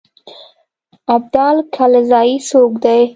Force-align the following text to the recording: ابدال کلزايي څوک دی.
ابدال 1.15 1.55
کلزايي 1.75 2.35
څوک 2.49 2.71
دی. 2.83 3.01